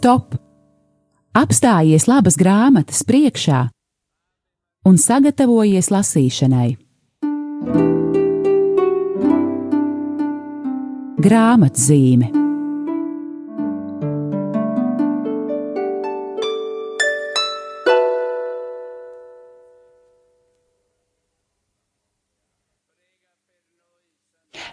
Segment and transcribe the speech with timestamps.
[0.00, 0.32] stop!
[1.36, 3.66] Apstājies labas grāmatas priekšā
[4.88, 6.70] un sagatavojies lasīšanai.
[11.20, 12.32] Grāmatzīme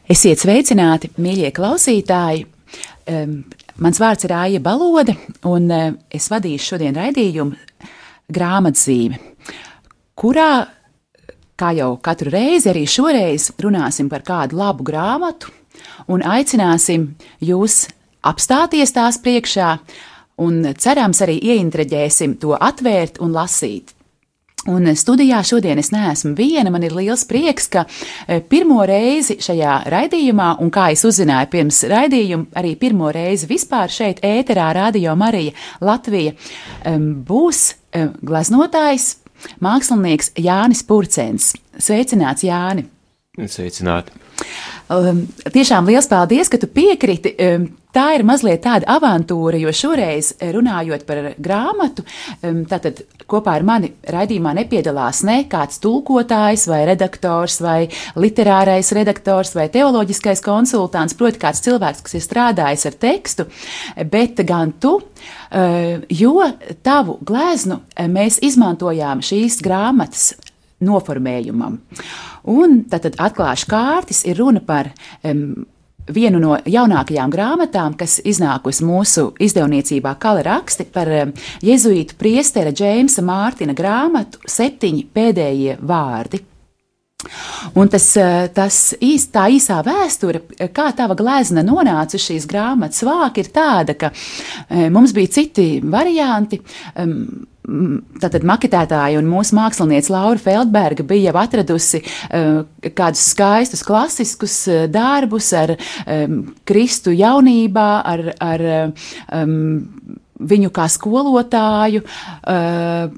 [0.08, 2.48] Esiet sveicināti, mīļie klausītāji!
[3.78, 5.14] Mans vārds ir Aija Balode,
[5.46, 7.54] un uh, es vadīšu šodien raidījumu
[8.34, 9.20] grāmatzīmi,
[10.18, 10.52] kurā,
[11.58, 15.54] kā jau katru reizi, arī šoreiz runāsim par kādu labu grāmatu
[16.10, 17.12] un aicināsim
[17.44, 17.86] jūs
[18.26, 19.70] apstāties tās priekšā
[20.42, 23.94] un cerams arī ieinteresēsim to atvērt un lasīt.
[24.68, 26.72] Un studijā šodien es neesmu viena.
[26.74, 27.86] Man ir liels prieks, ka
[28.28, 33.94] e, pirmo reizi šajā raidījumā, un kā es uzzināju pirms raidījuma, arī pirmo reizi vispār
[33.94, 36.36] šeit, ēterā, Radio Marija Latvija,
[37.28, 37.64] būs
[38.28, 39.08] glaznotājs,
[39.64, 41.54] mākslinieks Jānis Purcens.
[41.78, 42.88] Sveicināts, Jāni!
[43.38, 44.16] Sveicināti!
[44.90, 47.34] Um, tiešām liels paldies, ka tu piekriti.
[47.44, 52.06] Um, tā ir mazliet tāda avantūra, jo šoreiz eh, runājot par grāmatu,
[52.46, 57.78] um, tātad kopā ar mani raidījumā nepiedalās ne kāds tulkotājs vai redaktors vai
[58.18, 63.48] literārais redaktors vai teoloģiskais konsultants, proti kāds cilvēks, kas ir strādājis ar tekstu,
[64.14, 66.50] bet gan tu, uh, jo
[66.82, 70.32] tavu gleznu eh, mēs izmantojām šīs grāmatas
[70.84, 71.80] noformējumam.
[72.54, 74.92] Un tad atklāšu kārtas, ir runa par
[75.24, 75.66] um,
[76.14, 81.12] vienu no jaunākajām grāmatām, kas iznākusi mūsu izdevniecībā Kala raksti par
[81.66, 86.44] jezuītu priestera Džeimsa Mārtina grāmatu Septiņi pēdējie vārdi.
[87.76, 88.06] Un tas,
[88.56, 94.12] tas īst, tā īsā vēsture, kā tava glezna nonāca šīs grāmatas vāka, ir tāda, ka
[94.94, 96.62] mums bija citi varianti.
[96.96, 102.62] Um, Tātad maketētāja un mūsu mākslinieca Laura Feldberga bija jau atradusi uh,
[102.96, 108.64] kādus skaistus, klasiskus uh, darbus ar um, Kristu jaunībā, ar, ar
[109.42, 109.58] um,
[110.40, 112.06] viņu kā skolotāju.
[112.48, 113.12] Uh,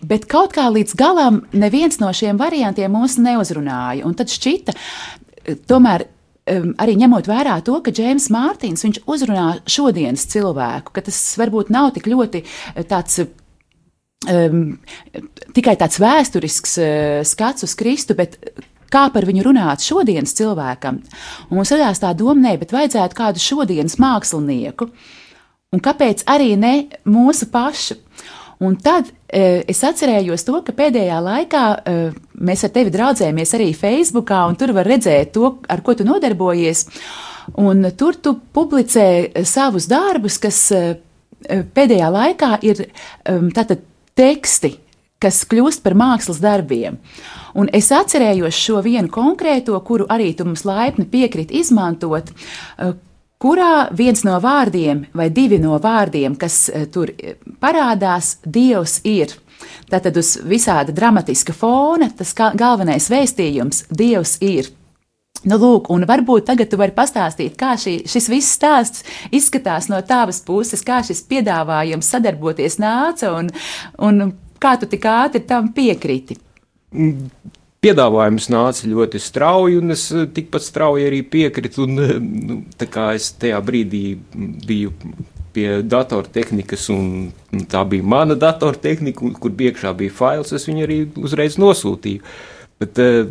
[0.00, 4.06] Bet kaut kā līdz galam neviens no šiem variantiem mūs neuzrunāja.
[4.08, 4.72] Un tad šķita,
[5.68, 11.68] tomēr um, arī ņemot vērā to, ka Džeims Mārtiņš uzrunā šodienas cilvēku, ka tas varbūt
[11.74, 12.42] nav tik ļoti
[12.88, 13.20] tāds
[14.28, 14.64] um,
[15.56, 16.90] tikai tāds vēsturisks uh,
[17.24, 18.36] skats uz Kristu, bet
[18.90, 21.00] kā par viņu runāt šodienas cilvēkam.
[21.48, 24.90] Un mums radās tā doma, nē, bet vajadzētu kādu šodienas mākslinieku.
[25.70, 26.74] Un kāpēc arī ne
[27.06, 28.00] mūsu pašu?
[28.60, 31.92] Un tad e, es atcerējos to, ka pēdējā laikā e,
[32.44, 36.84] mēs ar tevi draudzējamies arī Facebookā, un tur var redzēt to, ar ko tu nodarbojies.
[37.62, 39.06] Un tur tu publicē
[39.48, 40.82] savus darbus, kas e,
[41.48, 42.90] pēdējā laikā ir e,
[43.56, 43.86] tātad
[44.20, 44.74] teksti,
[45.20, 46.98] kas kļūst par mākslas darbiem.
[47.58, 52.94] Un es atcerējos šo vienu konkrēto, kuru arī tu mums laipni piekriti izmantot, eh,
[53.40, 59.36] kurā viens no vārdiem vai divi no vārdiem, kas eh, tur eh, parādās, Dievs ir.
[59.90, 64.70] Tātad uz visāda dramatiska fona tas galvenais vēstījums- Dievs ir.
[65.48, 70.00] Nu, lūk, un varbūt tagad tu vari pastāstīt, kā šī, šis viss stāsts izskatās no
[70.04, 73.48] tavas puses, kā šis piedāvājums sadarboties nāca un,
[74.04, 76.36] un kā tu tik ātri tam piekriti.
[77.80, 81.86] Piedāvājums nāca ļoti strauji, un es eh, tikpat strauji arī piekritu.
[81.86, 84.04] Un, eh, nu, tā kā es tajā brīdī
[84.68, 84.92] biju
[85.56, 87.30] pie datortehnikas, un,
[87.72, 92.20] tā bija mana datortehnika, kur iekšā bija fails, es viņu arī uzreiz nosūtīju.
[92.80, 93.26] Bet uh,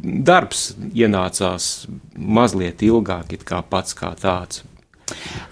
[0.00, 1.70] darbs ienācās
[2.16, 4.64] mazliet ilgāk, kā pats kā tāds.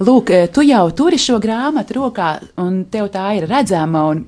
[0.05, 2.29] Lūk, eh, tu jau turi šo grāmatu rokā,
[2.63, 4.05] un tev tā ir redzama.
[4.13, 4.21] Un,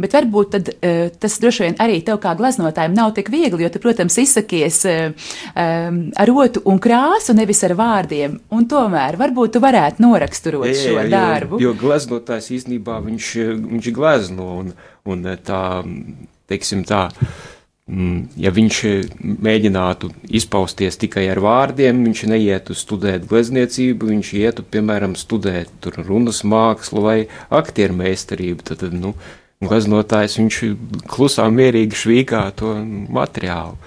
[0.00, 3.72] bet varbūt tad, uh, tas droši vien arī tev kā glaznotājiem nav tik viegli, jo
[3.74, 8.38] tu, protams, izsakies um, ar rotu un krāsu, nevis ar vārdiem.
[8.54, 11.60] Un tomēr varbūt tu varētu noraksturot jā, jā, šo darbu.
[11.60, 13.34] Jo, jo glaznotājs īstenībā viņš,
[13.68, 14.74] viņš glezno un,
[15.08, 15.62] un tā,
[16.50, 17.08] teiksim tā.
[17.88, 18.78] Mm, ja viņš
[19.40, 27.04] mēģinātu izpausties tikai ar vārdiem, viņš neietu studēt glezniecību, viņš ietu, piemēram, studēt runas mākslu
[27.06, 27.18] vai
[27.48, 28.66] aktieru meistarību.
[28.68, 29.14] Tad, nu,
[29.64, 30.58] gleznotājs viņš
[31.08, 32.74] klusā, mierīgi švīkā to
[33.08, 33.78] materiālu.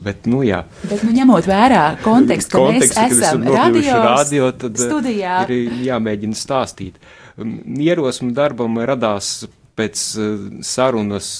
[0.00, 0.62] Bet, nu, jā.
[0.86, 5.82] Bet, nu, ņemot vērā kontekstu, ka Kontekstu, mēs esam radio, radio tad eh, studijā, ir
[5.90, 7.02] jāmēģina stāstīt.
[7.36, 9.42] Ierosme darbam radās
[9.76, 11.34] pēc eh, sarunas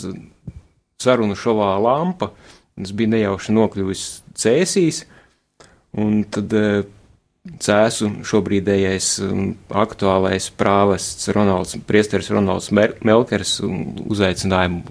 [1.01, 2.31] sarunu šovā lampa.
[2.81, 4.07] Tas bija nejauši nokļuvis
[4.41, 5.05] cēsīs.
[6.01, 6.65] Un tad e,
[7.61, 9.53] cēsu šobrīdējais um,
[9.83, 14.85] aktuālais prāvests Ronalds, priesteris Ronalds Melkers uzaicinājumu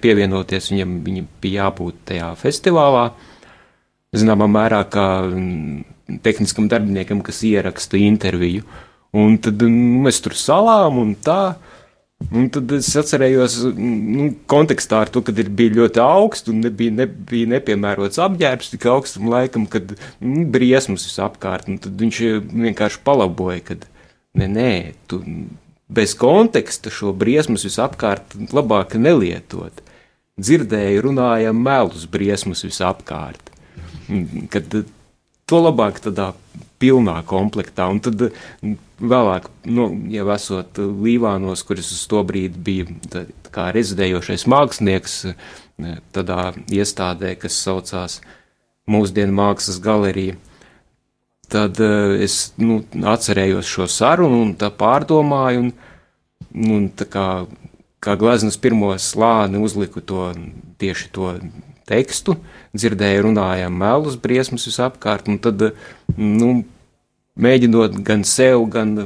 [0.00, 3.08] pievienoties viņam, viņam bija jābūt tajā festivālā.
[4.14, 8.62] Zināmā mērā, kā mm, tehniskam darbiniekam, kas ieraksta interviju.
[9.14, 11.56] Un tad nu, mēs tur salām un tā.
[12.32, 17.50] Un tad es atcerējos, nu, kontekstā ar to, ka bija ļoti augsts un nebija, nebija
[17.52, 19.92] nepiemērots apģērbs tik augstam laikam, kad
[20.22, 21.68] nu, briesmas visapkārt.
[21.84, 22.20] Tad viņš
[22.54, 23.78] vienkārši palaboja, ka
[24.40, 24.72] nē, nē,
[25.10, 25.20] tu
[25.94, 29.82] bez konteksta šo briesmas visapkārt labāk nelietot.
[30.40, 33.52] Dzirdēju, runājam melus briesmas visapkārt.
[34.50, 34.80] Kad
[35.46, 36.32] to labāk tādā
[36.82, 38.28] pilnā komplektā, un tad
[39.00, 43.24] vēlāk, nu, jau esot Līvānos, kuris uz to brīdi bija tā,
[43.54, 45.20] kā rezidējošais mākslinieks
[46.14, 46.40] tādā
[46.72, 48.20] iestādē, kas saucās
[48.84, 50.34] Mūsdienu mākslas galerija,
[51.48, 52.82] tad uh, es nu,
[53.14, 55.70] atcerējos šo sarunu un tā pārdomāju, un,
[56.76, 57.28] un tā kā,
[58.04, 60.26] kā gleznas pirmo slāni uzliku to
[60.82, 61.32] tieši to
[61.88, 62.38] tekstu,
[62.76, 65.70] dzirdēju runājām melus, briesmas visapkārt, un tad,
[66.16, 66.50] nu,
[67.34, 68.96] mēģinot gan sev, gan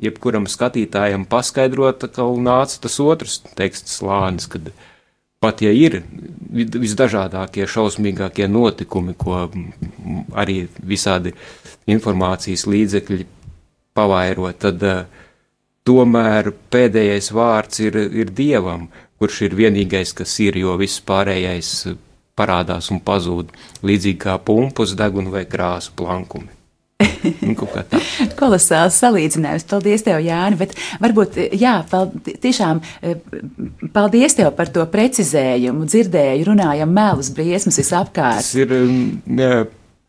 [0.00, 4.72] jebkuram skatītājam paskaidrot, ka nāca tas otrs teksts slānis, kad
[5.40, 6.02] pat ja ir
[6.52, 9.46] visdažādākie, šausmīgākie notikumi, ko
[10.36, 11.32] arī visādi
[11.90, 13.24] informācijas līdzekļi
[13.96, 14.84] pavairo, tad
[15.88, 18.88] tomēr pēdējais vārds ir, ir dievam,
[19.20, 21.72] kurš ir vienīgais, kas ir, jo viss pārējais
[22.40, 23.52] parādās un pazūd,
[23.84, 26.56] līdzīgi kā pumpus, degunu vai krāsu plankumi.
[27.00, 27.54] Nu,
[28.40, 29.66] Kolosāls salīdzinājums.
[29.68, 30.58] Paldies, tev, Jāni.
[30.60, 31.78] Bet varbūt, jā,
[32.44, 32.82] tiešām
[33.94, 35.88] paldies tev par to precizējumu.
[35.90, 38.42] Dzirdēju, runājam, melus, briesmas visapkārt.
[38.42, 39.52] Tas ir jā,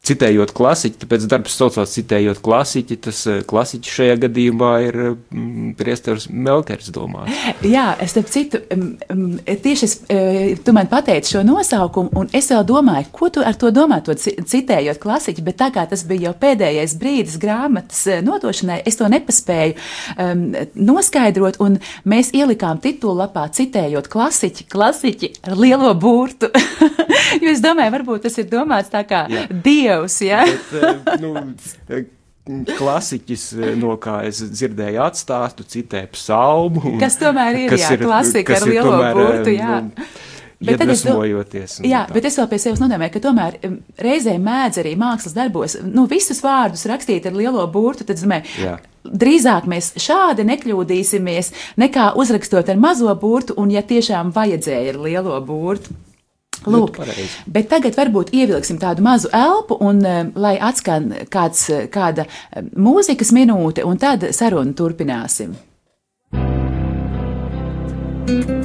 [0.02, 6.24] Citējot klasiķi, tāpēc darbs saucās citējot klasiķi, tas eh, klasiķis šajā gadījumā ir mm, priesteris
[6.34, 7.30] Melkers domās.
[7.62, 8.58] Jā, es tam citu,
[9.62, 13.60] tieši es, eh, tu man pateici šo nosaukumu, un es vēl domāju, ko tu ar
[13.62, 18.26] to domā, to citējot klasiķi, bet tā kā tas bija jau pēdējais brīdis grāmatas eh,
[18.26, 19.78] nodošanai, es to nepaspēju
[20.18, 20.44] um,
[20.90, 21.78] noskaidrot, un
[22.10, 26.50] mēs ielikām titulapā citējot klasiķi, klasiķi ar lielo burtu,
[27.44, 29.28] jo es domāju, varbūt tas ir domāts tā kā
[29.62, 30.42] dievu Dievs, jā.
[30.72, 31.36] Bet, eh, nu,
[31.90, 32.10] eh,
[32.78, 36.98] klasiķis, eh, no kā es dzirdēju atstāstu, citē psalmu.
[37.02, 39.82] Kas tomēr ir, jā, ir, klasika ar lielo tomēr, burtu, jā.
[39.88, 40.12] Nu,
[40.62, 41.02] Bet tad es,
[41.82, 43.56] jā, bet es vēl pie sevis nodomāju, ka tomēr
[43.98, 48.76] reizē mēdz arī mākslas darbos, nu, visus vārdus rakstīt ar lielo burtu, tad, jā.
[49.02, 51.50] drīzāk mēs šādi nekļūdīsimies,
[51.82, 55.98] nekā uzrakstot ar mazo burtu, un ja tiešām vajadzēja ar lielo burtu.
[56.66, 57.00] Lūk,
[57.50, 63.34] bet tagad varbūt ievilksim tādu mazu elpu, un, uh, lai atskan kāds, kāda eh, mūzikas
[63.34, 65.58] minūte, un tad sarunu turpināsim.
[68.28, 68.61] thank you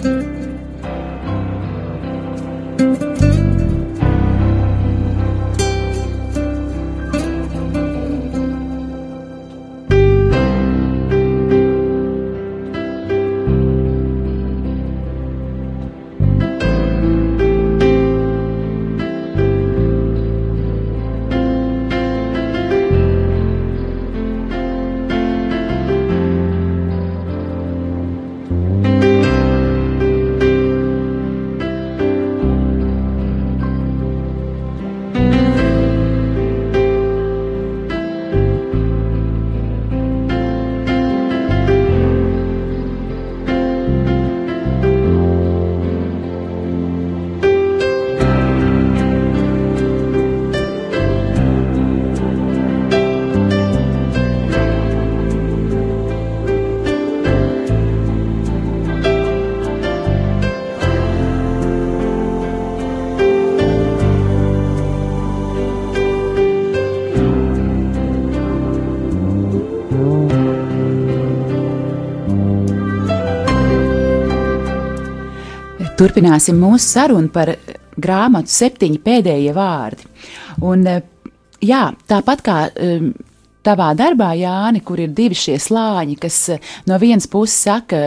[75.97, 77.55] Turpināsim mūsu sarunu par
[77.97, 80.05] grāmatu septiņi pēdējie vārdi.
[80.69, 80.99] Un, eh,
[81.65, 83.07] jā, tāpat kā um,
[83.65, 88.00] tavā darbā, Jāni, kur ir divi šie slāņi, kas eh, no vienas puses saka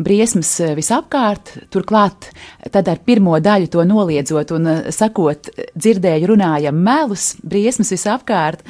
[0.00, 2.30] briesmas visapkārt, turklāt
[2.72, 8.64] tad ar pirmo daļu to noliedzot un sakot, dzirdēju runājam melus, briesmas visapkārt.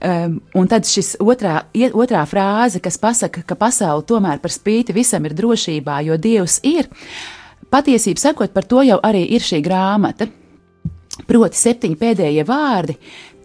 [0.00, 5.28] Um, un tad šis otrā, otrā frāze, kas pasaka, ka pasaule tomēr par spīti visam
[5.28, 6.88] ir drošībā, jo Dievs ir.
[6.88, 7.41] Uh,
[7.72, 10.28] Patiesību sakot, par to jau arī ir šī grāmata.
[11.28, 12.96] Proti, septiņi pēdējie vārdi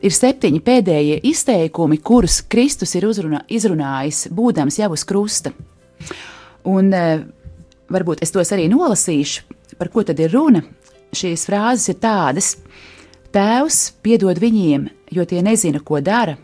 [0.05, 5.53] ir septiņi pēdējie izteikumi, kurus Kristus ir uzrunā, izrunājis, būdams jau uz krusta.
[6.67, 7.22] Un uh,
[7.93, 9.48] varbūt es tos arī nolasīšu,
[9.79, 10.63] par ko tad ir runa.
[11.15, 12.55] Šīs frāzes ir tādas:
[13.34, 16.36] Tēvs, piedod viņiem, jo tie nezina, ko dara.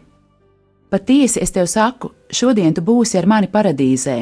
[0.94, 4.18] Patiesi es tev saku, šodien tu būsi ar mani paradīzē.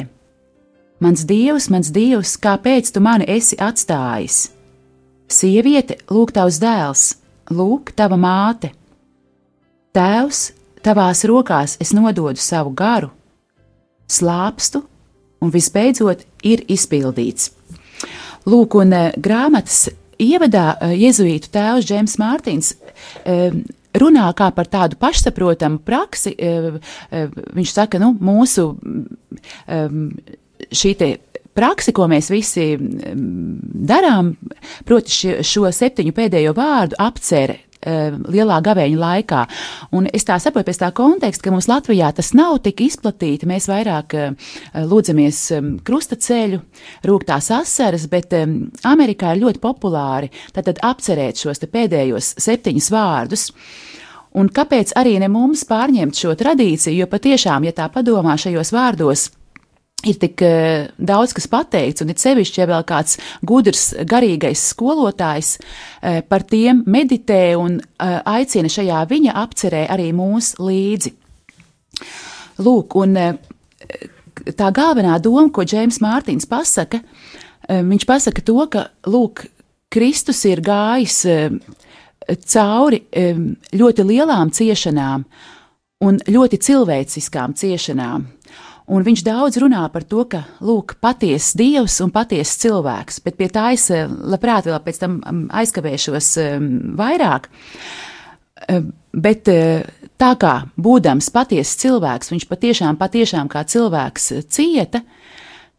[1.02, 4.52] Mans dievs, mans dievs, kāpēc tu mani esi atstājis?
[5.26, 7.06] Sieviete, lūk, tavs dēls,
[7.50, 8.70] lūk, tava māte.
[9.96, 10.44] Tēvs,
[10.84, 13.10] tavās rokās es nododu savu garu,
[14.06, 14.84] slāpstu,
[15.42, 17.50] un visbeidzot ir izpildīts.
[18.46, 19.88] Lūk, un uh, grāmatas
[20.22, 23.58] ievadā uh, jēzuītu tēvs Džeims Mārtiņš uh,
[23.98, 26.32] runā kā par tādu pašsaprotamu praksi.
[27.12, 28.70] Viņš saka, nu, mūsu
[30.72, 31.10] šī te
[31.56, 32.72] praksi, ko mēs visi
[33.92, 34.34] darām,
[34.88, 39.40] proti šo septiņu pēdējo vārdu apcere lielā gavēņa laikā.
[39.98, 43.48] Un es tā saprotu pēc tā konteksta, ka mums Latvijā tas nav tik izplatīti.
[43.50, 44.52] Mēs vairāk eh,
[44.86, 45.40] lūdzamies
[45.82, 46.60] krustaceļu,
[47.08, 48.34] rūktās asaras, bet
[48.86, 53.48] Amerikā ir ļoti populāri tad apcerēt šos pēdējos septiņus vārdus.
[54.38, 59.26] Un kāpēc arī ne mums pārņemt šo tradīciju, jo patiešām, ja tā padomā šajos vārdos,
[60.08, 65.54] ir tik uh, daudz kas pateikts, un it sevišķi, ja vēl kāds gudrs, garīgais skolotājs
[65.58, 71.14] uh, par tiem meditē un uh, aicina šajā viņa apcerē arī mūs līdzi.
[72.62, 73.16] Lūk, un
[74.58, 77.00] tā galvenā doma, ko Džeims Mārtiņš pasaka,
[77.68, 79.46] viņš pasaka to, ka, lūk,
[79.92, 81.22] Kristus ir gājis
[82.52, 83.00] cauri
[83.76, 85.24] ļoti lielām ciešanām
[86.02, 88.26] un ļoti cilvēciskām ciešanām.
[88.90, 93.46] Un viņš daudz runā par to, ka, lūk, patiesa dievs un patiesa cilvēks, bet pie
[93.52, 97.46] tā es eh, labprāt vēl pēc tam mm, aizkavēšos ehm, vairāk.
[98.66, 99.86] Ehm, bet eh,
[100.18, 105.04] tā kā būdams patiesa cilvēks, viņš patiešām, patiešām kā cilvēks eh, cieta,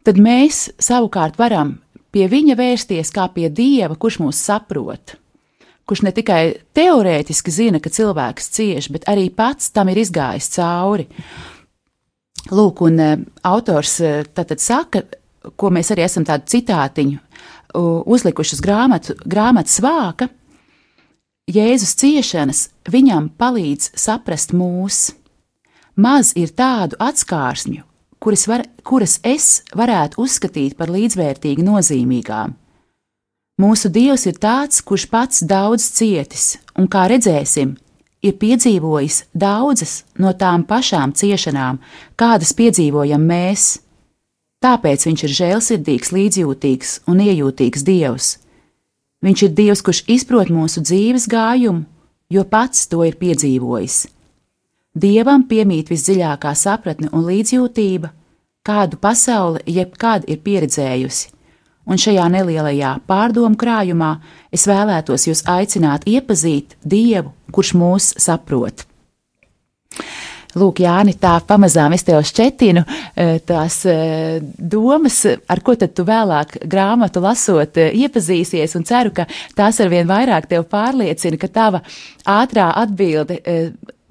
[0.04, 1.76] tad mēs savukārt varam
[2.14, 5.18] pie viņa vērsties kā pie dieva, kurš mūs saprot
[5.84, 6.42] kurš ne tikai
[6.76, 11.04] teorētiski zina, ka cilvēks cieš, bet arī pats tam ir izgājis cauri.
[12.52, 13.14] Lūk, un uh,
[13.48, 15.04] autors uh, tātad saka,
[15.56, 17.20] ko mēs arī esam tādu citātiņu
[17.74, 20.28] uzlikuši uz grāmatu, grāmatas vāka.
[21.50, 25.10] Jēzus ciešanas viņam palīdz saprast mūs.
[25.94, 27.84] Maz ir tādu atskārsmju,
[28.18, 32.54] kuras, var, kuras es varētu uzskatīt par līdzvērtīgi nozīmīgām.
[33.60, 37.76] Mūsu Dievs ir tāds, kurš pats daudz cietis, un kā redzēsim,
[38.24, 41.80] ir piedzīvojis daudzas no tām pašām ciešanām,
[42.16, 43.66] kādas piedzīvojam mēs.
[44.64, 48.30] Tāpēc viņš ir žēlsirdīgs, līdzjūtīgs un iejūtīgs Dievs.
[49.24, 51.84] Viņš ir Dievs, kurš izprot mūsu dzīves gājumu,
[52.32, 54.06] jo pats to ir piedzīvojis.
[54.94, 58.12] Dievam piemīt visdziļākā sapratne un līdzjūtība,
[58.64, 61.33] kādu pasaule jebkad ir pieredzējusi,
[61.86, 64.16] un šajā nelielajā pārdomu krājumā
[64.54, 68.86] es vēlētos jūs aicināt iepazīt Dievu, kurš mūs saprot.
[70.54, 76.04] Lūk, Jāni, tā pamazām es tev šķetinu eh, tās eh, domas, ar ko tad tu
[76.06, 79.26] vēlāk grāmatu lasot eh, iepazīsies, un ceru, ka
[79.58, 81.82] tās arvien vairāk tev pārliecina, ka tava
[82.36, 83.40] ātrā atbilde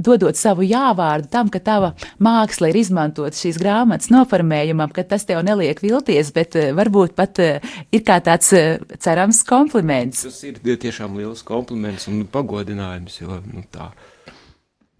[0.03, 1.93] dodot savu jāvārdu tam, ka tava
[2.23, 7.43] māksla ir izmantot šīs grāmatas noformējumam, ka tas tev neliek vilties, bet uh, varbūt pat
[7.43, 10.25] uh, ir kā tāds uh, cerams kompliments.
[10.27, 13.91] Tas ir tiešām liels kompliments un pagodinājums, jo nu, tā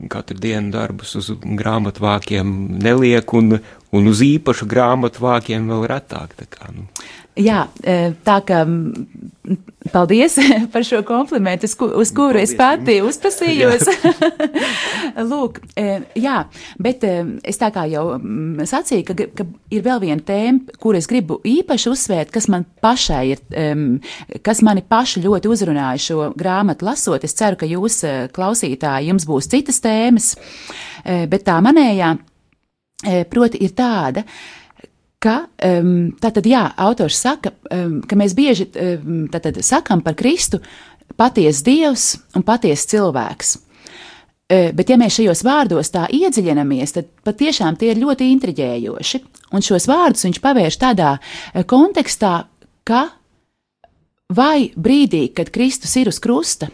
[0.10, 2.50] katru dienu darbus uz grāmatu vākiem
[2.82, 3.60] neliek, un,
[3.94, 6.34] un uz īpašu grāmatu vākiem vēl retāk.
[6.40, 6.88] Tā kā, nu.
[7.34, 8.60] Jā, e, tā kā
[9.90, 10.36] paldies
[10.74, 13.18] par šo komplimentu, uz, uz kuru paldies, es pati jums.
[13.18, 13.88] uzprasījos.
[15.32, 16.44] Lūk, e, jā,
[16.78, 17.14] bet e,
[17.50, 18.20] es tā kā jau
[18.70, 23.24] sacīju, ka, ka ir vēl viena tēma, kur es gribu īpaši uzsvērt, kas man pašai
[23.32, 23.42] ir,
[24.46, 27.26] kas mani paši ļoti uzrunāja šo grāmatu lasot.
[27.26, 28.04] Es ceru, ka jūs,
[28.36, 30.36] klausītāji, jums būs citas tēmas,
[31.04, 32.14] bet tā manējā,
[33.30, 34.24] proti, ir tāda,
[35.24, 40.60] ka tātad, jā, autors saka, ka mēs bieži tātad, sakam par Kristu
[41.20, 43.54] patiesa dievs un patiesa cilvēks.
[44.50, 49.22] Bet, ja mēs šajos vārdos tā iedziļinamies, tad patiešām tie ir ļoti intriģējoši.
[49.56, 51.14] Un šos vārdus viņš pavērš tādā
[51.70, 52.34] kontekstā,
[52.86, 53.06] ka
[54.34, 56.68] vai brīdī, kad Kristus ir uz krusta,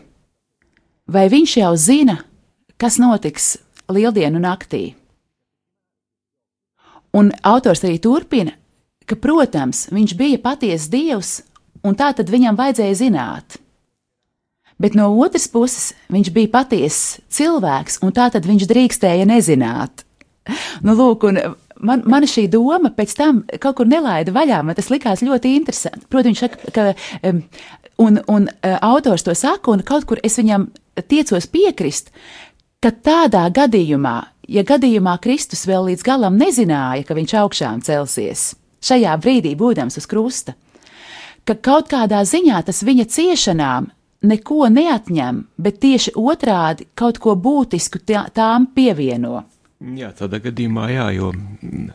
[1.07, 2.17] vai viņš jau zina,
[2.81, 3.57] kas notiks
[3.91, 4.95] lieldienu naktī.
[7.17, 8.53] Un autors arī turpina,
[9.09, 11.31] ka, protams, viņš bija patiesa dievs,
[11.85, 13.57] un tā tad viņam vajadzēja zināt.
[14.79, 20.05] Bet no otras puses, viņš bija patiess cilvēks, un tā tad viņš drīkstēja nezināt.
[20.85, 21.41] Nu, lūk, un
[21.83, 24.61] man, man šī doma pēc tam kaut kur nelaida vaļā.
[24.65, 26.07] Man tas likās ļoti interesanti.
[26.07, 27.33] Protams, viņš saka, ka,
[27.99, 30.69] un, un uh, autors to saka, un kaut kur es viņam
[31.11, 32.13] tiecos piekrist,
[32.83, 34.17] ka tādā gadījumā,
[34.49, 38.53] ja gadījumā Kristus vēl līdz galam nezināja, ka viņš augšām celsies,
[38.85, 40.55] šajā brīdī būdams uz krusta,
[41.45, 43.89] ka kaut kādā ziņā tas viņa ciešanām
[44.29, 49.43] neko neatņem, bet tieši otrādi kaut ko būtisku tā, tām pievieno.
[49.79, 51.91] Jā, tādā gadījumā, jā, jo mm,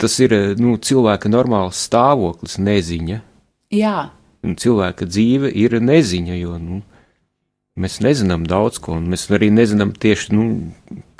[0.00, 3.20] tas ir nu, cilvēka normāls stāvoklis, neziņa.
[3.76, 3.98] Jā.
[4.46, 6.80] Un cilvēka dzīve ir neziņa, jo nu,
[7.76, 10.46] mēs nezinām daudz ko, un mēs arī nezinām tieši, nu,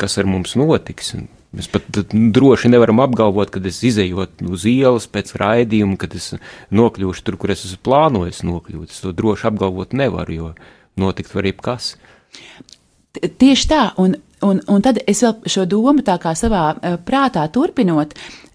[0.01, 1.15] kas ar mums notiks.
[1.57, 6.35] Mēs pat droši nevaram apgalvot, ka es izējot uz ielas pēc raidījuma, kad es
[6.75, 8.93] nokļūšu tur, kur es esmu plānojis nokļūt.
[8.93, 10.53] Es to droši apgalvot nevaru, jo
[11.01, 11.95] notikt var jebkas.
[13.17, 17.47] Tieši tā, un, un, un tad es vēl šo domu tā kā savā uh, prātā
[17.53, 18.13] turpinot,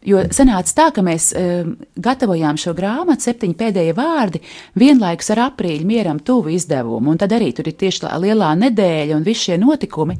[0.08, 4.42] jo sanāca tā, ka mēs uh, gatavojām šo grāmatu, septiņi pēdējie vārdi,
[4.80, 9.26] vienlaikus ar aprīļa mieram tuvu izdevumu, un tad arī tur ir tieši lielā nedēļa un
[9.28, 10.20] visi šie notikumi.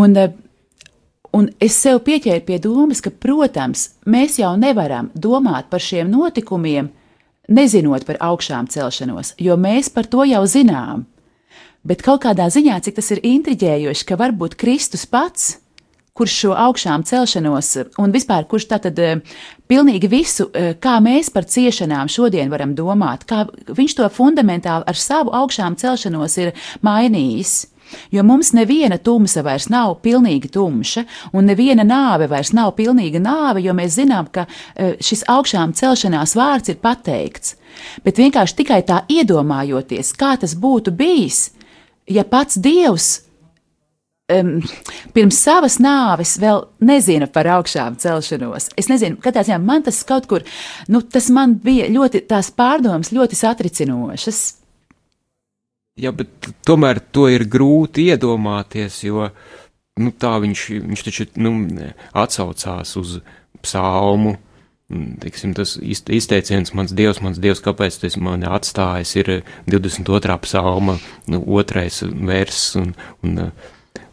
[0.00, 0.40] Un, uh,
[1.34, 6.92] Un es sev pieķēru pie domas, ka, protams, mēs jau nevaram domāt par šiem notikumiem,
[7.50, 11.08] nezinot par augšām celšanos, jo mēs par to jau zinām.
[11.84, 15.56] Bet kaut kādā ziņā, cik tas ir intriģējoši, ka varbūt Kristus pats,
[16.14, 19.16] kurš šo augšām celšanos un vispār kurš tātad eh,
[19.66, 24.94] pilnīgi visu, eh, kā mēs par ciešanām šodien varam domāt, kā viņš to fundamentāli ar
[24.94, 26.52] savu augšām celšanos ir
[26.86, 27.54] mainījis.
[28.14, 31.04] Jo mums neviena tumsa vairs nav pilnīgi tumša,
[31.34, 36.38] un neviena nāve vairs nav pilnīga nāve, jo mēs zinām, ka eh, šis augšām celšanās
[36.38, 37.56] vārds ir pateikts.
[38.06, 41.48] Bet vienkārši tikai tā iedomājoties, kā tas būtu bijis,
[42.06, 43.24] ja pats Dievs
[44.32, 44.52] um,
[45.16, 48.70] pirms savas nāves vēl nezina par augšām celšanos.
[48.80, 50.46] Es nezinu, kādā ziņā man tas kaut kur,
[50.88, 54.44] nu, tas man bija ļoti, tās pārdomas ļoti satricinošas.
[56.00, 59.28] Jā, bet tomēr to ir grūti iedomāties, jo
[60.02, 61.54] nu, tā viņš, viņš taču nu,
[62.24, 63.20] atsaucās uz
[63.62, 64.34] psalmu
[64.92, 69.30] Tiksim, tas izteiciens, mans dievs, mans dievs, kāpēc tas man atstājis, ir
[69.72, 70.36] 22.
[70.44, 70.98] psalma,
[71.32, 72.92] nu, otrais vērss, un,
[73.24, 73.40] un,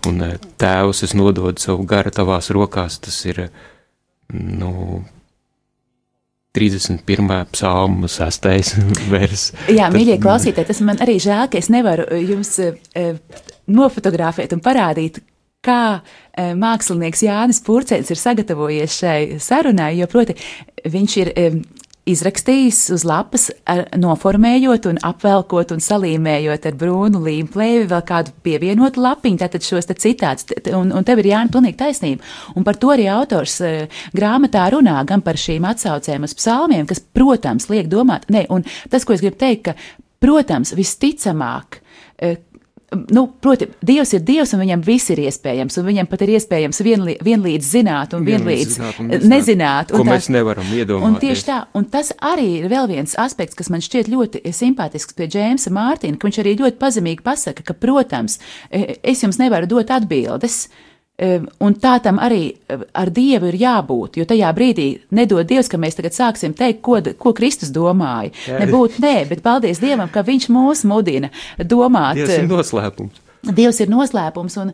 [0.10, 0.22] un
[0.62, 3.46] tēvs, es nododu savu garu tavās rokās, tas ir,
[4.34, 5.02] nu,
[6.58, 7.30] 31.
[7.52, 8.48] psalma, 6.
[9.14, 9.50] vers.
[9.72, 12.72] Jā, mīļie klausītāji, tas man arī žēl, ka es nevaru jums e,
[13.72, 15.22] nofotografēt un parādīt,
[15.62, 16.02] kā
[16.58, 20.36] mākslinieks Jānis Pūrcēns ir sagatavojies šai sarunai, jo, proti,
[20.90, 21.32] viņš ir
[22.12, 29.04] izrakstījis uz lapas, ar, noformējot un apvelkot un salīmējot ar brūnu līmplēvi vēl kādu pievienotu
[29.04, 32.28] lapiņu, tātad šos te citāts, un, un tev ir Jāni pilnīgi taisnība.
[32.56, 33.74] Un par to arī autors e,
[34.17, 39.08] grāmatā runā, gan par šīm atsaucēm uz psalmiem, kas, protams, liek domāt, ne, un tas,
[39.08, 41.82] ko es gribu teikt, ka, protams, visticamāk,
[42.92, 46.82] nu, proti, Dievs ir Dievs, un viņam viss ir iespējams, un viņam pat ir iespējams
[46.84, 49.94] vienlī, vienlīdz zināt un vienlīdz, vienlīdz zināt un nezināt, nezināt.
[49.94, 51.08] Ko un tā, mēs nevaram iedomāties.
[51.08, 55.16] Un tieši tā, un tas arī ir vēl viens aspekts, kas man šķiet ļoti simpātisks
[55.16, 59.72] pie Džēmsa Mārtiņa, ka viņš arī ļoti pazemīgi pasaka, ka, protams, e, es jums nevaru
[59.72, 60.66] dot atbildes,
[61.22, 62.48] Un tā tam arī
[62.98, 66.98] ar Dievu ir jābūt, jo tajā brīdī nedod Dievs, ka mēs tagad sāksim teikt, ko,
[67.22, 68.32] ko Kristus domāja.
[68.48, 68.58] Jā.
[68.64, 72.18] Nebūt nē, bet paldies Dievam, ka Viņš mūs mudina domāt.
[72.18, 73.22] Dievs ir noslēpums.
[73.42, 74.74] Dievs ir noslēpums, un,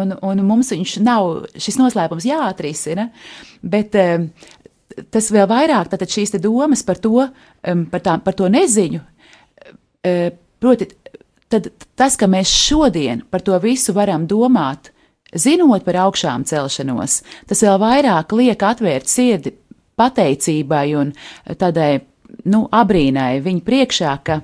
[0.00, 3.08] un, un mums viņš nav šis noslēpums jāatrisina,
[3.62, 3.94] bet
[5.10, 7.26] tas vēl vairāk tātad šīs domas par to,
[7.62, 9.02] par, tā, par to neziņu,
[10.62, 10.90] proti,
[11.50, 14.92] tad tas, ka mēs šodien par to visu varam domāt,
[15.36, 19.54] Zinot par augšām celšanos, tas vēl vairāk liek atvērt sirdi
[20.00, 21.12] pateicībai un
[21.60, 22.00] tādai
[22.50, 24.40] nu, abrīnai viņa priekšā, ka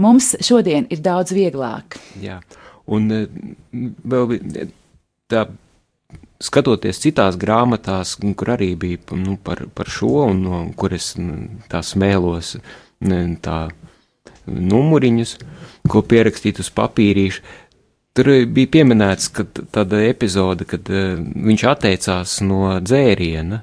[0.00, 1.98] mums šodien ir daudz vieglāk.
[2.20, 2.40] Jā,
[2.90, 3.26] un eh,
[4.04, 4.38] vēl
[5.30, 5.46] tā
[6.40, 11.12] skatoties citās grāmatās, kur arī bija nu, par, par šo, un no, kur es
[11.70, 12.56] tā smēlos
[13.44, 13.58] tā
[14.50, 15.36] numuriņus,
[15.90, 17.44] ko pierakstīt uz papīrīšu,
[18.16, 23.62] Tur bija pieminēts, ka tāda epizode, kad uh, viņš atteicās no dzēriena.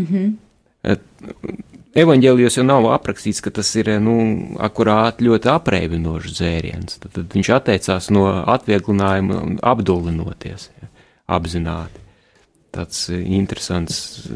[0.00, 0.36] Mm -hmm.
[2.00, 4.14] Evanģēlijos jau nav aprakstīts, ka tas ir nu,
[4.62, 7.00] akurāti ļoti apreibinošs dzēriens.
[7.02, 10.68] Tad, tad viņš atteicās no atvieglinājuma un apdullinoties
[11.26, 12.09] apzināti.
[12.74, 14.28] Tāds interesants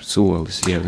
[0.00, 0.60] solis.
[0.68, 0.80] Ja.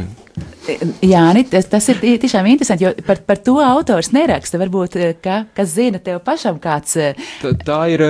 [1.04, 4.60] Jā, tas, tas ir tiešām interesanti, jo par, par to autors neraksta.
[4.62, 6.98] Varbūt, ka, kas zina tev pašam kāds.
[7.42, 8.06] Tā, tā ir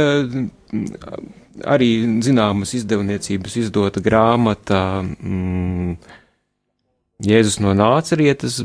[1.68, 1.90] arī
[2.24, 5.96] zināmas izdevniecības izdota grāmata mm,
[7.22, 8.62] Jēzus no Nācerietas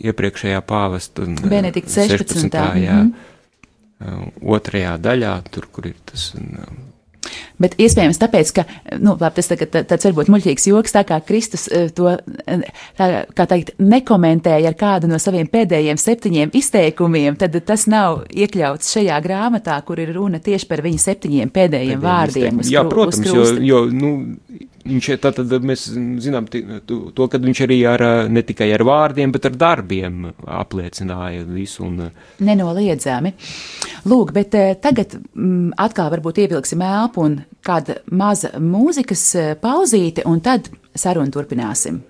[0.00, 1.26] iepriekšējā pāvesta.
[1.44, 2.48] Benedikts 16.
[2.48, 2.84] 16.
[2.84, 3.12] Jā, mm
[4.00, 4.30] -hmm.
[4.56, 6.32] otrajā daļā, tur, kur ir tas.
[7.60, 8.66] Bet iespējams, tāpēc, ka
[8.98, 12.14] nu, labi, tas tagad, tāds varbūt muļķīgs joks, tā kā Kristus eh, to
[12.96, 18.94] tā, kā teikt, nekomentēja ar kādu no saviem pēdējiem septiņiem izteikumiem, tad tas nav iekļauts
[18.96, 22.60] šajā grāmatā, kur ir runa tieši par viņa septiņiem pēdējiem, pēdējiem vārdiem.
[22.70, 24.12] Jā, protams, jo, jo nu,
[24.80, 25.86] Viņš ir tātad, mēs
[26.24, 31.84] zinām to, ka viņš arī ar, ne tikai ar vārdiem, bet ar darbiem apliecināja visu.
[31.84, 32.06] Un...
[32.40, 33.34] Nenoliedzami.
[34.08, 39.26] Lūk, bet tagad m, atkal varbūt ievilksim elpu un kāda maza mūzikas
[39.60, 42.00] pauzīte, un tad sarunu turpināsim.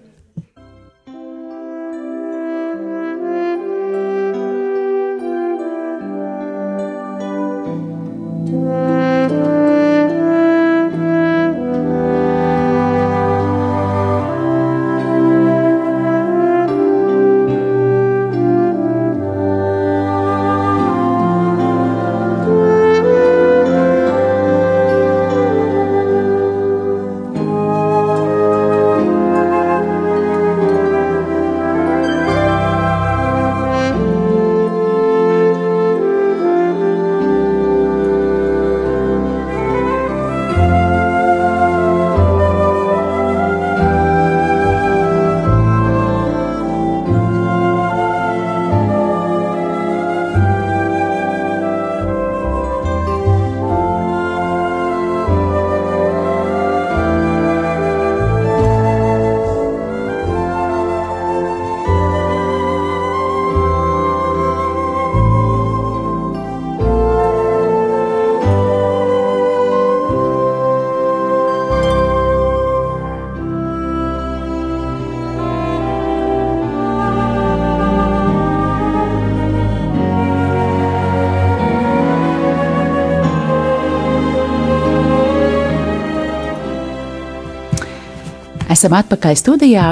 [88.81, 89.87] Esam atpakaļ studijā.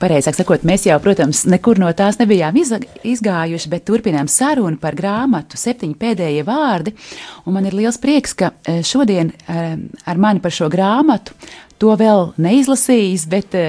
[0.00, 5.58] Pareizāk sakot, mēs jau, protams, nekur no tās nebijām izgājuši, bet turpinām sarunu par grāmatu
[5.60, 6.94] septiņi pēdējie vārdi.
[7.44, 9.64] Un man ir liels prieks, ka e, šodien e,
[10.08, 11.36] ar mani par šo grāmatu
[11.76, 13.66] to vēl neizlasījis, bet e,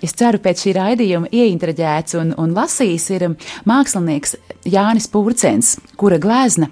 [0.00, 3.26] es ceru, pēc šī raidījuma ieinteresēts un, un lasījis ir
[3.68, 6.70] mākslinieks Jānis Pūrcens, kura glezna,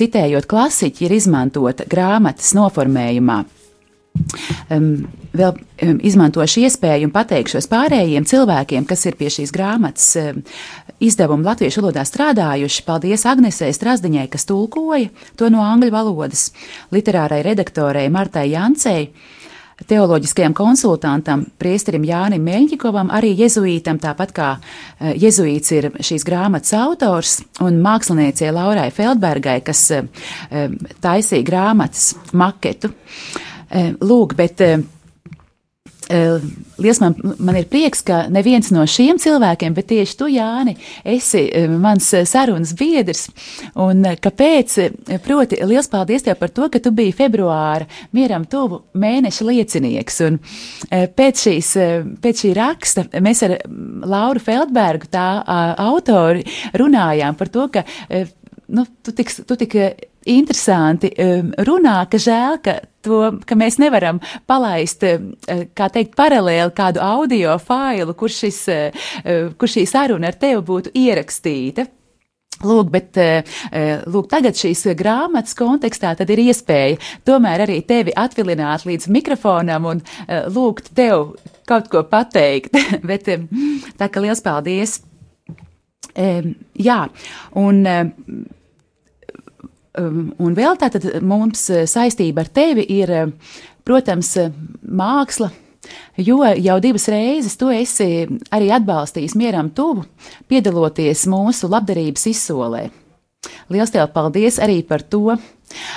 [0.00, 3.42] citējot klasiķi, ir izmantota grāmatas noformējumā.
[4.70, 10.42] Um, vēl um, izmantošu iespēju un pateikšos pārējiem cilvēkiem, kas ir pie šīs grāmatas um,
[11.02, 12.84] izdevuma latviešu valodā strādājuši.
[12.86, 16.50] Paldies Agnesei Strasdiņai, kas tulkoja to no angļu valodas,
[16.94, 19.10] literārai redaktorei Martai Jancei,
[19.86, 27.40] teoloģiskajam konsultantam, priesterim Jānim Meļņikovam, arī jezuītam, tāpat kā uh, jezuīts ir šīs grāmatas autors,
[27.62, 30.08] un māksliniecei Laurai Feldbergai, kas uh,
[31.04, 32.90] taisīja grāmatas maketu.
[32.90, 34.78] Uh, lūk, bet eh,
[36.10, 36.44] eh,
[36.76, 40.74] Liels man, man ir prieks, ka neviens no šiem cilvēkiem, bet tieši tu, Jāni,
[41.08, 43.30] esi mans sarunas biedrs.
[43.80, 44.74] Un kāpēc?
[45.24, 50.20] Proti, liels paldies tev par to, ka tu biji februāra mieram tuvu mēneša liecinieks.
[50.28, 50.36] Un
[50.92, 51.72] pēc, šīs,
[52.20, 53.56] pēc šī raksta mēs ar
[54.04, 55.30] Lauru Feldbergu, tā
[55.80, 56.44] autori,
[56.76, 57.86] runājām par to, ka
[58.68, 59.80] nu, tu tik, tu tik
[60.30, 66.74] interesanti um, runā, ka žēl, ka, to, ka mēs nevaram palaist, uh, kā teikt, paralēli
[66.76, 71.88] kādu audio failu, kur, šis, uh, uh, kur šī saruna ar tevi būtu ierakstīta.
[72.64, 73.18] Lūk, bet
[74.08, 76.96] lūk, tagad šīs grāmatas kontekstā ir iespēja
[77.28, 80.00] tomēr arī tevi atvilināt līdz mikrofonam un
[80.54, 81.34] lūgt tev
[81.68, 82.72] kaut ko pateikt.
[83.10, 83.28] bet
[84.00, 85.02] tā kā liels paldies!
[86.16, 87.00] Jā,
[87.60, 88.46] un Um,
[89.98, 93.54] un vēl tātad mums uh, saistība ar tevi ir, uh,
[93.86, 94.52] protams, uh,
[94.86, 95.52] māksla.
[96.18, 100.02] Jo jau divas reizes tu esi arī atbalstījis mieram tuvu,
[100.50, 102.88] piedaloties mūsu labdarības izsolē.
[103.70, 105.36] Lielas tev paldies arī par to!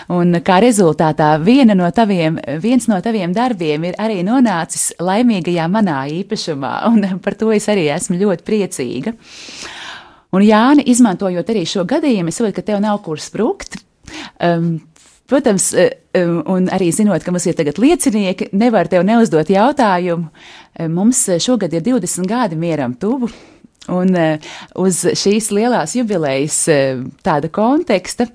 [0.10, 1.38] Un kā rezultātā
[1.76, 7.52] no taviem, viens no taviem darbiem ir arī nonācis laimīgajā manā īpašumā, un par to
[7.52, 9.14] es arī esmu ļoti priecīga.
[10.34, 13.80] Un Jāni, izmantojot arī šo gadījumu, es saprotu, ka tev nav kur sprukt,
[14.40, 14.78] Um,
[15.30, 15.68] Protams,
[16.50, 20.32] un arī zinot, ka mums ir tagad liecinieki, nevar tev neuzdot jautājumu.
[20.90, 23.30] Mums šogad ir 20 gadi mieram tuvu.
[23.94, 24.18] Un
[24.82, 26.58] uz šīs lielās jubilejas
[27.22, 28.26] tāda konteksta,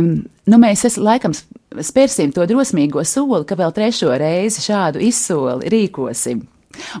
[0.00, 6.40] nu, mēs esam laikam spērsim to drosmīgo soli, ka vēl trešo reizi šādu izsoli rīkosim.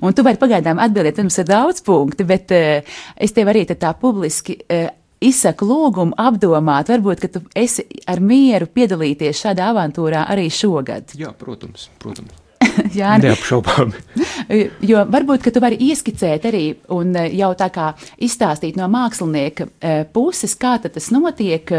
[0.02, 3.92] Un tu vari pagaidām atbildēt, mums ir daudz punkti, bet uh, es tev arī tā
[3.98, 4.88] publiski uh,
[5.20, 11.16] izsaku lūgumu apdomāt, varbūt, ka tu esi ar mieru piedalīties šādā avantūrā arī šogad.
[11.20, 12.39] Jā, protams, protams.
[13.00, 14.00] Jā, neapšaubāmi.
[14.90, 17.90] jo varbūt, ka tu vari ieskicēt arī un eh, jau tā kā
[18.22, 21.72] izstāstīt no mākslinieka eh, puses, kā tas notiek.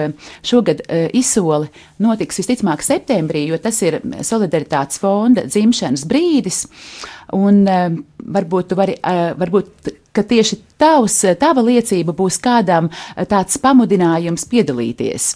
[0.46, 1.70] Šogad eh, izsoli
[2.02, 6.66] notiks visticamāk septembrī, jo tas ir Solidaritātes fonda dzimšanas brīdis.
[7.36, 8.98] Un varbūt tu vari,
[9.40, 12.90] varbūt, ka tieši tavs, tava liecība būs kādam
[13.32, 15.30] tāds pamudinājums piedalīties.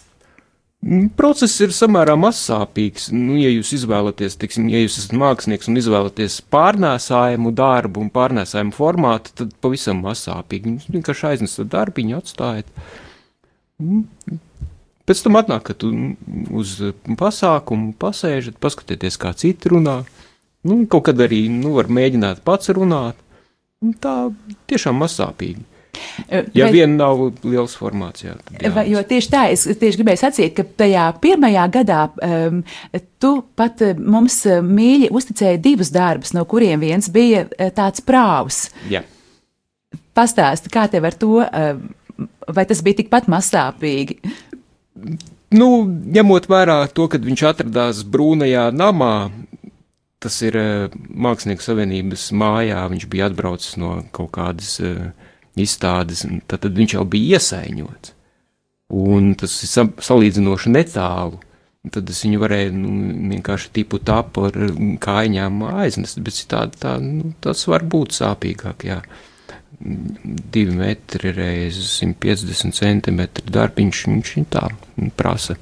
[0.85, 3.07] Mm, process ir samērā mazsāpīgs.
[3.15, 8.75] Nu, ja jūs izvēlaties, tiksim, ja jūs esat mākslinieks un izvēlaties pārnēsājumu darbu un pārnēsājumu
[8.75, 10.75] formātu, tad pavisam mazsāpīgi.
[10.75, 12.69] Jūs vienkārši aiznesat darbiņu, atstājat.
[13.81, 14.37] Mm,
[15.09, 15.89] pēc tam atnāk, ka tu
[16.53, 16.77] uz
[17.17, 20.03] pasākumu pasēžat, paskatieties, kā citi runā.
[20.65, 23.17] Nu, kaut kad arī nu, var mēģināt pats runāt.
[24.05, 24.15] Tā
[24.69, 25.65] tiešām mazsāpīgi.
[26.29, 28.35] Ja vai, vien nav liels formāts, jā.
[28.73, 32.61] Vai, jo tieši tā, es tieši gribēju sacīt, ka tajā pirmajā gadā um,
[33.21, 38.03] tu pat uh, mums uh, mīļi uzticēji divus darbus, no kuriem viens bija uh, tāds
[38.05, 38.65] prāvs.
[38.91, 39.03] Jā.
[40.15, 44.19] Pastāsti, kā tev ar to, uh, vai tas bija tikpat mazsāpīgi?
[45.55, 49.29] Nu, ņemot vērā to, ka viņš atradās brūnajā namā,
[50.23, 50.57] tas ir
[51.11, 55.11] Mākslinieku savienības mājā, viņš bija atbraucis no kaut kādas uh,
[55.59, 58.13] izstādes, tad, tad viņš jau bija iesaiņots.
[58.95, 61.41] Un tas ir sa salīdzinoši netālu.
[61.93, 62.91] Tad es viņu varēju nu,
[63.29, 64.55] vienkārši tipu tapu ar
[65.01, 68.87] kājām aiznest, bet citādi tā, nu, tas var būt sāpīgāk.
[68.89, 68.99] Jā.
[69.75, 74.65] Divi metri reizes 150 centimetri darbiņš, viņš tā
[75.17, 75.57] prasa.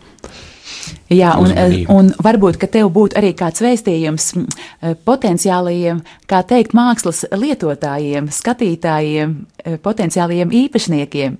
[1.13, 1.93] Jā, un, uzmanību.
[1.93, 9.37] un varbūt, ka tev būtu arī kāds vēstījums eh, potenciālajiem, kā teikt, mākslas lietotājiem, skatītājiem,
[9.63, 11.37] eh, potenciālajiem īpašniekiem.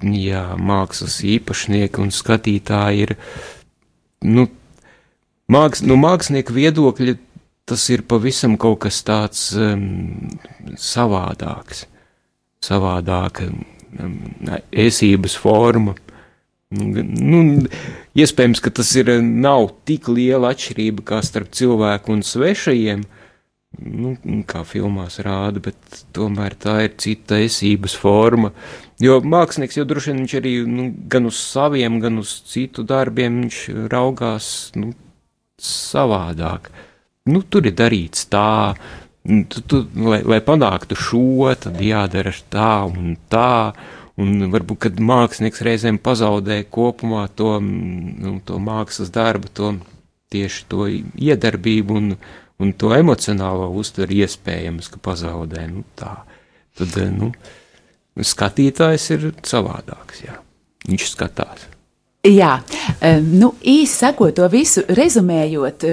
[0.00, 3.16] Jā, mākslas īpašnieki un skatītāji ir,
[4.24, 4.46] nu,
[5.52, 7.18] māks, nu, mākslinieka viedokļa
[7.70, 10.30] tas ir pavisam kaut kas tāds um,
[10.80, 11.84] savādāks,
[12.64, 14.16] savādāka um,
[14.72, 15.94] esības forma.
[16.70, 17.66] Nu,
[18.14, 23.02] iespējams, ka tas ir, nav tik liela atšķirība kā starp cilvēku un svešajiem,
[23.82, 24.12] nu,
[24.46, 28.52] kā filmās rāda, bet tomēr tā ir cita esības forma.
[29.02, 33.42] Jo mākslinieks jau droši vien viņš arī nu, gan uz saviem, gan uz citu darbiem
[33.42, 34.94] viņš raugās nu,
[35.58, 36.70] savādāk.
[37.34, 38.76] Nu, tur ir darīts tā,
[39.26, 43.72] tu, tu, lai, lai panāktu šo, tad jādara tā un tā
[44.20, 49.72] Un varbūt, kad mākslinieks reizēm pazaudē kopumā to, nu, to mākslas darbu, to
[50.30, 52.12] tieši to iedarbību un,
[52.60, 55.66] un to emocionālo uztveru iespējams, ka pazaudē.
[55.72, 56.18] Nu, tā.
[56.78, 57.32] Tad, nu,
[58.20, 60.38] skatītājs ir savādāks, jā.
[60.88, 61.66] Viņš skatās.
[62.20, 62.58] Jā,
[63.24, 65.86] nu, īsi sakot, to visu rezumējot,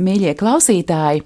[0.00, 1.20] mīļie klausītāji,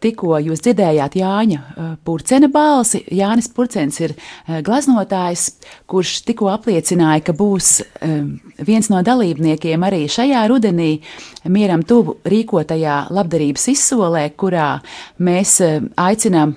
[0.00, 3.02] tikko jūs dzirdējāt Jāņa eh, Purcena balsi.
[3.12, 5.44] Jānis Purcens ir eh, glaznotājs,
[5.90, 7.74] kurš tikko apliecināja, ka būs
[8.64, 10.90] viens no dalībniekiem arī šajā rudenī
[11.52, 14.70] mieram tuvu rīkotajā labdarības izsolē, kurā
[15.20, 15.58] mēs
[16.00, 16.56] aicinām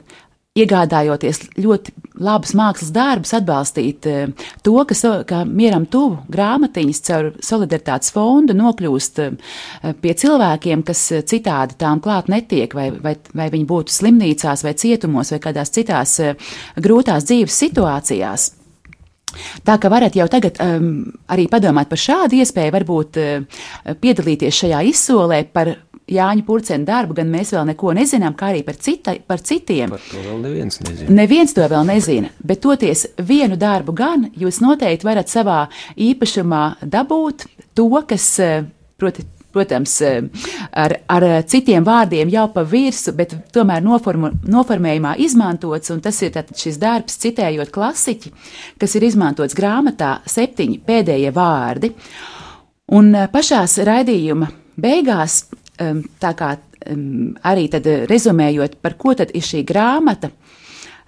[0.59, 8.11] iegādājoties ļoti labus mākslas darbus, atbalstīt eh, to, ka, ka mieram tuvu grāmatiņas caur solidaritātes
[8.11, 9.53] fondu nokļūst eh,
[10.03, 15.31] pie cilvēkiem, kas citādi tām klāt netiek, vai, vai, vai viņi būtu slimnīcās, vai cietumos,
[15.31, 18.51] vai kādās citās eh, grūtās dzīves situācijās.
[19.63, 23.61] Tā kā varat jau tagad um, arī padomāt par šādu iespēju, varbūt uh,
[24.03, 25.71] piedalīties šajā izsolē par
[26.11, 29.93] Jāņa Purcena darbu, gan mēs vēl neko nezinām, kā arī par, cita, par citiem.
[29.93, 31.17] Par to vēl neviens nezina.
[31.21, 35.61] Neviens to vēl nezina, bet toties vienu darbu gan jūs noteikti varat savā
[35.95, 37.45] īpašumā dabūt
[37.77, 38.65] to, kas, eh,
[38.99, 40.21] proti, protams, eh,
[40.71, 46.31] ar, ar citiem vārdiem jau pa virsmu, bet tomēr noformu, noformējumā izmantots, un tas ir
[46.31, 48.31] šis darbs, citējot klasiķi,
[48.79, 51.93] kas ir izmantots grāmatā septiņi pēdējie vārdi.
[52.91, 55.45] Un eh, pašās raidījuma beigās
[55.77, 56.55] tā kā
[57.47, 60.31] arī tad rezumējot, par ko tad ir šī grāmata,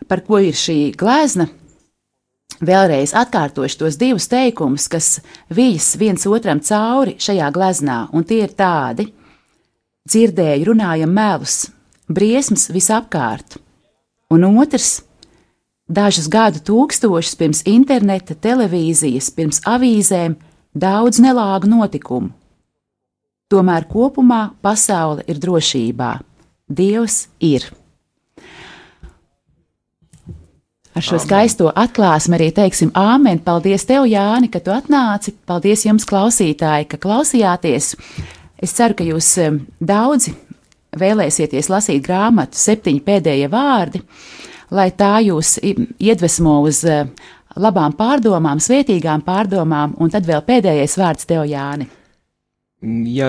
[0.07, 1.47] par ko ir šī glezna,
[2.63, 5.17] Vēlreiz atkārtošu tos divus teikumus, kas
[5.51, 9.09] vijas viens otram cauri šajā gleznā, un tie ir tādi:
[10.07, 11.57] dzirdēju, runājam melus,
[12.07, 13.57] briesmas visapkārt,
[14.29, 15.01] un otrs-
[15.97, 20.37] dažus gadu tūkstošus pirms interneta, televīzijas, pirms avīzēm,
[20.75, 22.31] daudz nelāgu notikumu.
[23.51, 26.11] Tomēr kopumā pasaule ir drošībā.
[26.69, 27.67] Dievs ir.
[30.93, 31.25] Ar šo Amen.
[31.25, 33.41] skaisto atklāsmi arī teiksim āmen.
[33.41, 35.33] Paldies tev, Jāni, ka tu atnāci.
[35.49, 37.95] Paldies jums, klausītāji, ka klausījāties.
[38.61, 39.31] Es ceru, ka jūs
[39.81, 40.35] daudzi
[40.97, 44.03] vēlēsieties lasīt grāmatu septiņi pēdējie vārdi,
[44.69, 46.83] lai tā jūs iedvesmo uz
[47.57, 51.89] labām pārdomām, svētīgām pārdomām, un tad vēl pēdējais vārds tev, Jāni.
[52.83, 53.27] Ja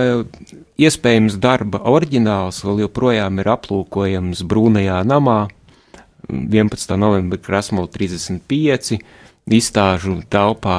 [0.83, 5.45] iespējams darba oriģināls vēl joprojām ir aplūkojams brūnajā namā,
[6.29, 6.97] 11.
[6.99, 8.99] novembra Krasmola 35
[9.55, 10.79] izstāžu telpā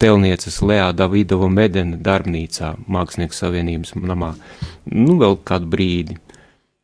[0.00, 4.34] Telnieces Lejā Davidova Medena darbnīcā Mākslinieku savienības namā.
[4.90, 6.18] Nu, vēl kādu brīdi.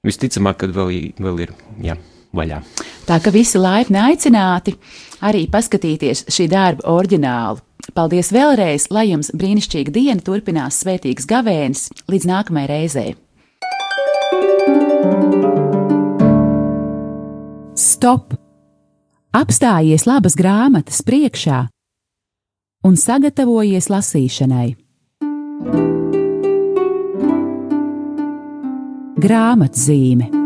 [0.07, 1.53] Visticamāk, kad vēl, vēl ir,
[1.85, 1.99] jā,
[2.35, 2.63] vaļā.
[3.07, 4.75] Tā ka visi laipni aicināti
[5.27, 7.61] arī paskatīties šī darba oriģinālu.
[7.91, 13.11] Paldies vēlreiz, lai jums brīnišķīga diena turpinās svētīgs gavēnis līdz nākamajai reizei.
[17.75, 18.37] Stop!
[19.33, 21.65] Apstājies labas grāmatas priekšā
[22.85, 24.69] un sagatavojies lasīšanai.
[29.23, 30.42] Grāmatzīme